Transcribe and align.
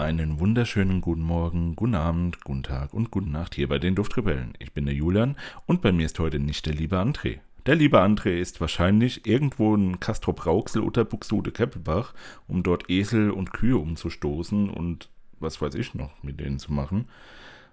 Einen 0.00 0.40
wunderschönen 0.40 1.02
guten 1.02 1.20
Morgen, 1.20 1.76
guten 1.76 1.94
Abend, 1.94 2.42
guten 2.42 2.62
Tag 2.62 2.94
und 2.94 3.10
guten 3.10 3.32
Nacht 3.32 3.54
hier 3.54 3.68
bei 3.68 3.78
den 3.78 3.94
Duftrebellen. 3.94 4.54
Ich 4.58 4.72
bin 4.72 4.86
der 4.86 4.94
Julian 4.94 5.36
und 5.66 5.82
bei 5.82 5.92
mir 5.92 6.06
ist 6.06 6.18
heute 6.18 6.38
nicht 6.38 6.64
der 6.64 6.72
liebe 6.72 6.96
André. 6.96 7.40
Der 7.66 7.74
liebe 7.74 8.00
André 8.00 8.38
ist 8.38 8.62
wahrscheinlich 8.62 9.26
irgendwo 9.26 9.74
in 9.74 10.00
Castrop 10.00 10.46
Rauxel 10.46 10.80
oder 10.80 11.04
Buxtehude 11.04 11.52
Keppelbach, 11.52 12.14
um 12.48 12.62
dort 12.62 12.88
Esel 12.88 13.30
und 13.30 13.52
Kühe 13.52 13.76
umzustoßen 13.76 14.70
und 14.70 15.10
was 15.38 15.60
weiß 15.60 15.74
ich 15.74 15.94
noch 15.94 16.22
mit 16.22 16.40
denen 16.40 16.58
zu 16.58 16.72
machen. 16.72 17.04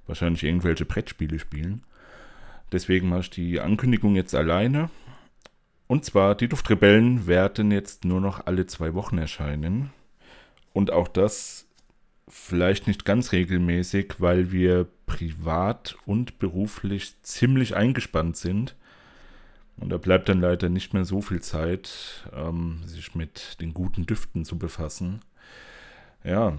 Wahrscheinlich 0.06 0.44
irgendwelche 0.44 0.84
Brettspiele 0.84 1.40
spielen. 1.40 1.84
Deswegen 2.74 3.08
mache 3.08 3.22
ich 3.22 3.30
die 3.30 3.62
Ankündigung 3.62 4.18
jetzt 4.18 4.36
alleine. 4.36 4.90
Und 5.88 6.04
zwar, 6.04 6.36
die 6.36 6.50
Duftrebellen 6.50 7.26
werden 7.26 7.72
jetzt 7.72 8.04
nur 8.04 8.20
noch 8.20 8.46
alle 8.46 8.66
zwei 8.66 8.94
Wochen 8.96 9.18
erscheinen. 9.18 9.92
Und 10.74 10.92
auch 10.92 11.08
das 11.08 11.67
vielleicht 12.28 12.88
nicht 12.88 13.06
ganz 13.06 13.32
regelmäßig, 13.32 14.16
weil 14.20 14.52
wir 14.52 14.88
privat 15.06 15.96
und 16.06 16.40
beruflich 16.40 17.22
ziemlich 17.24 17.76
eingespannt 17.76 18.38
sind. 18.38 18.76
Und 19.78 19.90
da 19.90 19.98
bleibt 19.98 20.28
dann 20.28 20.42
leider 20.42 20.70
nicht 20.70 20.94
mehr 20.94 21.06
so 21.06 21.22
viel 21.22 21.42
Zeit, 21.42 22.28
ähm, 22.34 22.82
sich 22.86 23.16
mit 23.16 23.62
den 23.62 23.74
guten 23.74 24.06
Düften 24.06 24.44
zu 24.44 24.58
befassen. 24.58 25.22
Ja, 26.24 26.58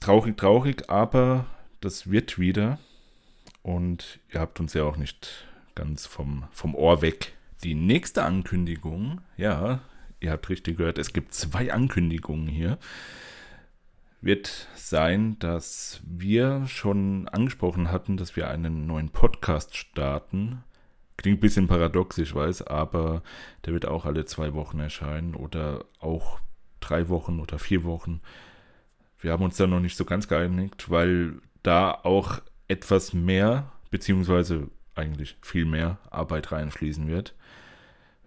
traurig, 0.00 0.36
traurig, 0.36 0.88
aber 0.88 1.46
das 1.80 2.10
wird 2.10 2.38
wieder. 2.38 2.78
Und 3.62 4.20
ihr 4.32 4.40
habt 4.40 4.60
uns 4.60 4.74
ja 4.74 4.84
auch 4.84 4.96
nicht 4.96 5.46
ganz 5.74 6.06
vom, 6.06 6.44
vom 6.52 6.74
Ohr 6.74 7.02
weg. 7.02 7.34
Die 7.64 7.74
nächste 7.74 8.24
Ankündigung, 8.24 9.20
ja, 9.36 9.80
ihr 10.20 10.30
habt 10.30 10.48
richtig 10.48 10.78
gehört, 10.78 10.98
es 10.98 11.12
gibt 11.12 11.34
zwei 11.34 11.72
Ankündigungen 11.72 12.48
hier 12.48 12.78
wird 14.22 14.68
sein, 14.76 15.36
dass 15.40 16.00
wir 16.06 16.66
schon 16.68 17.28
angesprochen 17.28 17.90
hatten, 17.90 18.16
dass 18.16 18.36
wir 18.36 18.48
einen 18.48 18.86
neuen 18.86 19.10
Podcast 19.10 19.76
starten. 19.76 20.62
Klingt 21.16 21.38
ein 21.38 21.40
bisschen 21.40 21.66
paradox, 21.66 22.18
ich 22.18 22.32
weiß, 22.32 22.62
aber 22.62 23.22
der 23.66 23.72
wird 23.74 23.84
auch 23.84 24.06
alle 24.06 24.24
zwei 24.24 24.54
Wochen 24.54 24.78
erscheinen 24.78 25.34
oder 25.34 25.84
auch 25.98 26.38
drei 26.78 27.08
Wochen 27.08 27.40
oder 27.40 27.58
vier 27.58 27.82
Wochen. 27.82 28.20
Wir 29.18 29.32
haben 29.32 29.42
uns 29.42 29.56
da 29.56 29.66
noch 29.66 29.80
nicht 29.80 29.96
so 29.96 30.04
ganz 30.04 30.28
geeinigt, 30.28 30.88
weil 30.88 31.34
da 31.64 31.90
auch 31.90 32.40
etwas 32.68 33.12
mehr, 33.12 33.72
beziehungsweise 33.90 34.68
eigentlich 34.94 35.36
viel 35.42 35.64
mehr 35.64 35.98
Arbeit 36.10 36.52
reinfließen 36.52 37.08
wird. 37.08 37.34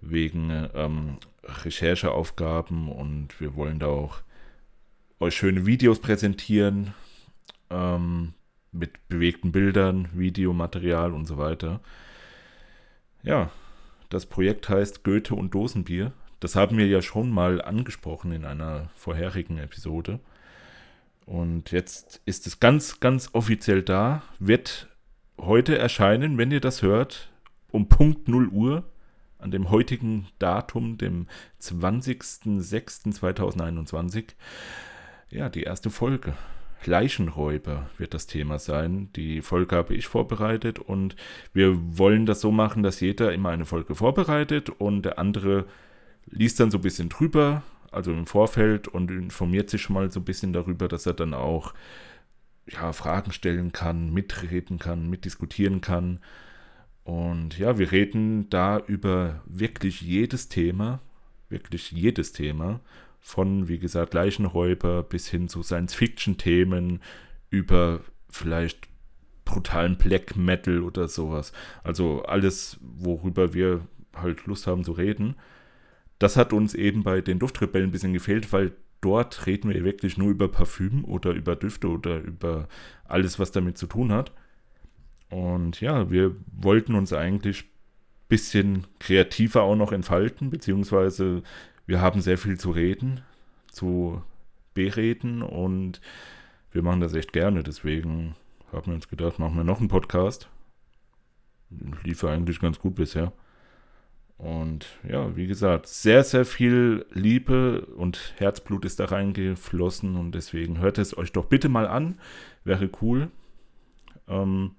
Wegen 0.01 0.69
ähm, 0.73 1.17
Rechercheaufgaben 1.43 2.89
und 2.89 3.39
wir 3.39 3.55
wollen 3.55 3.79
da 3.79 3.87
auch 3.87 4.21
euch 5.25 5.35
schöne 5.35 5.65
Videos 5.65 5.99
präsentieren 5.99 6.93
ähm, 7.71 8.33
mit 8.71 9.09
bewegten 9.09 9.51
Bildern, 9.51 10.07
Videomaterial 10.13 11.13
und 11.13 11.25
so 11.25 11.37
weiter. 11.37 11.81
Ja, 13.23 13.49
das 14.09 14.27
Projekt 14.27 14.69
heißt 14.69 15.03
Goethe 15.03 15.33
und 15.33 15.55
Dosenbier. 15.55 16.13
Das 16.39 16.55
haben 16.55 16.77
wir 16.77 16.87
ja 16.87 17.01
schon 17.01 17.31
mal 17.31 17.59
angesprochen 17.61 18.31
in 18.31 18.45
einer 18.45 18.89
vorherigen 18.95 19.57
Episode. 19.57 20.19
Und 21.25 21.71
jetzt 21.71 22.21
ist 22.25 22.45
es 22.45 22.59
ganz, 22.59 22.99
ganz 22.99 23.31
offiziell 23.33 23.81
da. 23.81 24.21
Wird 24.37 24.89
heute 25.39 25.75
erscheinen, 25.75 26.37
wenn 26.37 26.51
ihr 26.51 26.61
das 26.61 26.83
hört, 26.83 27.31
um 27.71 27.89
Punkt 27.89 28.27
0 28.27 28.49
Uhr 28.49 28.83
an 29.39 29.49
dem 29.49 29.71
heutigen 29.71 30.27
Datum, 30.37 30.99
dem 30.99 31.25
20.06.2021 31.61 34.35
ja, 35.29 35.49
die 35.49 35.63
erste 35.63 35.89
Folge. 35.89 36.33
Leichenräuber 36.85 37.89
wird 37.97 38.13
das 38.13 38.27
Thema 38.27 38.59
sein. 38.59 39.09
Die 39.15 39.41
Folge 39.41 39.75
habe 39.75 39.95
ich 39.95 40.07
vorbereitet 40.07 40.79
und 40.79 41.15
wir 41.53 41.75
wollen 41.97 42.25
das 42.25 42.41
so 42.41 42.51
machen, 42.51 42.83
dass 42.83 42.99
jeder 42.99 43.33
immer 43.33 43.49
eine 43.49 43.65
Folge 43.65 43.95
vorbereitet 43.95 44.69
und 44.69 45.03
der 45.03 45.19
andere 45.19 45.65
liest 46.27 46.59
dann 46.59 46.71
so 46.71 46.77
ein 46.77 46.83
bisschen 46.83 47.09
drüber, 47.09 47.63
also 47.91 48.11
im 48.11 48.27
Vorfeld 48.27 48.87
und 48.87 49.11
informiert 49.11 49.69
sich 49.69 49.89
mal 49.89 50.11
so 50.11 50.19
ein 50.19 50.25
bisschen 50.25 50.53
darüber, 50.53 50.87
dass 50.87 51.05
er 51.05 51.13
dann 51.13 51.33
auch 51.33 51.73
ja, 52.67 52.93
Fragen 52.93 53.31
stellen 53.31 53.71
kann, 53.71 54.13
mitreden 54.13 54.79
kann, 54.79 55.09
mitdiskutieren 55.09 55.81
kann. 55.81 56.19
Und 57.03 57.57
ja, 57.59 57.77
wir 57.77 57.91
reden 57.91 58.49
da 58.49 58.79
über 58.79 59.41
wirklich 59.45 60.01
jedes 60.01 60.49
Thema, 60.49 60.99
wirklich 61.49 61.91
jedes 61.91 62.33
Thema 62.33 62.79
von, 63.25 63.67
wie 63.67 63.79
gesagt, 63.79 64.13
Leichenräuber 64.13 65.01
bis 65.01 65.27
hin 65.27 65.47
zu 65.47 65.63
Science-Fiction-Themen 65.63 67.01
über 67.49 68.01
vielleicht 68.29 68.87
brutalen 69.45 69.97
Black 69.97 70.35
Metal 70.35 70.83
oder 70.83 71.07
sowas. 71.07 71.51
Also 71.83 72.21
alles, 72.21 72.77
worüber 72.81 73.55
wir 73.55 73.81
halt 74.13 74.45
Lust 74.45 74.67
haben 74.67 74.83
zu 74.83 74.91
reden. 74.91 75.37
Das 76.19 76.37
hat 76.37 76.53
uns 76.53 76.75
eben 76.75 77.01
bei 77.01 77.19
den 77.21 77.39
Duftrebellen 77.39 77.89
ein 77.89 77.91
bisschen 77.91 78.13
gefehlt, 78.13 78.53
weil 78.53 78.73
dort 79.01 79.47
reden 79.47 79.73
wir 79.73 79.83
wirklich 79.83 80.19
nur 80.19 80.29
über 80.29 80.47
Parfüm 80.47 81.03
oder 81.03 81.31
über 81.31 81.55
Düfte 81.55 81.87
oder 81.87 82.19
über 82.19 82.67
alles, 83.05 83.39
was 83.39 83.51
damit 83.51 83.79
zu 83.79 83.87
tun 83.87 84.11
hat. 84.11 84.33
Und 85.31 85.81
ja, 85.81 86.11
wir 86.11 86.35
wollten 86.51 86.93
uns 86.93 87.11
eigentlich 87.11 87.63
ein 87.63 88.27
bisschen 88.27 88.85
kreativer 88.99 89.63
auch 89.63 89.75
noch 89.75 89.91
entfalten, 89.91 90.51
beziehungsweise 90.51 91.41
wir 91.85 92.01
haben 92.01 92.21
sehr 92.21 92.37
viel 92.37 92.59
zu 92.59 92.71
reden, 92.71 93.21
zu 93.71 94.21
bereden 94.73 95.41
und 95.41 96.01
wir 96.71 96.81
machen 96.81 96.99
das 96.99 97.13
echt 97.13 97.33
gerne. 97.33 97.63
Deswegen 97.63 98.35
haben 98.71 98.87
wir 98.87 98.95
uns 98.95 99.07
gedacht, 99.07 99.39
machen 99.39 99.55
wir 99.55 99.63
noch 99.63 99.79
einen 99.79 99.87
Podcast. 99.87 100.49
Lief 102.03 102.23
eigentlich 102.23 102.59
ganz 102.59 102.79
gut 102.79 102.95
bisher. 102.95 103.31
Und 104.37 104.85
ja, 105.07 105.35
wie 105.37 105.47
gesagt, 105.47 105.87
sehr, 105.87 106.23
sehr 106.23 106.43
viel 106.43 107.05
Liebe 107.11 107.85
und 107.85 108.33
Herzblut 108.37 108.83
ist 108.83 108.99
da 108.99 109.05
reingeflossen 109.05 110.17
und 110.17 110.33
deswegen 110.33 110.79
hört 110.79 110.97
es 110.97 111.17
euch 111.17 111.31
doch 111.31 111.45
bitte 111.45 111.69
mal 111.69 111.87
an. 111.87 112.19
Wäre 112.65 112.89
cool. 113.01 113.31
Ähm, 114.27 114.71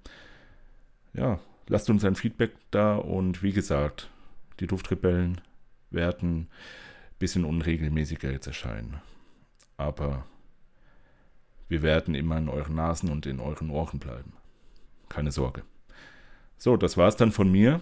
ja, 1.15 1.39
lasst 1.69 1.89
uns 1.89 2.05
ein 2.05 2.17
Feedback 2.17 2.53
da 2.71 2.97
und 2.97 3.43
wie 3.43 3.53
gesagt, 3.53 4.11
die 4.61 4.67
Duftrebellen 4.67 5.41
werden 5.91 6.49
bisschen 7.19 7.45
unregelmäßiger 7.45 8.31
jetzt 8.31 8.47
erscheinen. 8.47 9.01
Aber 9.77 10.27
wir 11.69 11.83
werden 11.83 12.15
immer 12.15 12.39
in 12.39 12.49
euren 12.49 12.75
Nasen 12.75 13.11
und 13.11 13.27
in 13.27 13.41
euren 13.41 13.71
Ohren 13.71 13.99
bleiben. 13.99 14.33
Keine 15.09 15.33
Sorge. 15.33 15.63
So, 16.59 16.77
das 16.77 16.97
war's 16.97 17.17
dann 17.17 17.33
von 17.33 17.51
mir. 17.51 17.81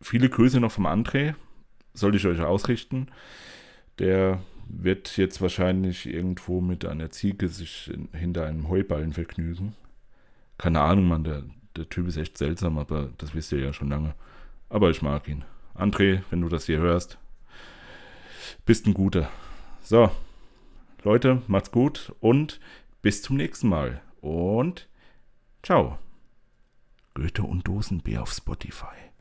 Viele 0.00 0.28
Grüße 0.28 0.60
noch 0.60 0.72
vom 0.72 0.86
André. 0.86 1.34
Soll 1.94 2.14
ich 2.16 2.26
euch 2.26 2.40
ausrichten. 2.40 3.08
Der 3.98 4.42
wird 4.66 5.16
jetzt 5.16 5.40
wahrscheinlich 5.40 6.06
irgendwo 6.06 6.60
mit 6.60 6.84
einer 6.84 7.10
Ziege 7.10 7.48
sich 7.48 7.92
hinter 8.12 8.46
einem 8.46 8.68
Heuballen 8.68 9.12
vergnügen. 9.12 9.74
Keine 10.58 10.80
Ahnung, 10.80 11.06
Mann, 11.06 11.24
der, 11.24 11.44
der 11.76 11.88
Typ 11.88 12.08
ist 12.08 12.16
echt 12.16 12.38
seltsam, 12.38 12.78
aber 12.78 13.10
das 13.18 13.34
wisst 13.34 13.52
ihr 13.52 13.58
ja 13.58 13.72
schon 13.72 13.90
lange. 13.90 14.14
Aber 14.68 14.90
ich 14.90 15.02
mag 15.02 15.28
ihn. 15.28 15.44
André, 15.74 16.22
wenn 16.30 16.40
du 16.40 16.48
das 16.48 16.66
hier 16.66 16.78
hörst, 16.78 17.18
bist 18.64 18.86
ein 18.86 18.94
guter. 18.94 19.28
So, 19.82 20.10
Leute, 21.02 21.42
macht's 21.48 21.70
gut 21.70 22.14
und 22.20 22.60
bis 23.02 23.22
zum 23.22 23.36
nächsten 23.36 23.68
Mal. 23.68 24.00
Und 24.20 24.88
ciao. 25.62 25.98
Goethe 27.14 27.42
und 27.42 27.66
Dosenbier 27.68 28.22
auf 28.22 28.32
Spotify. 28.32 29.11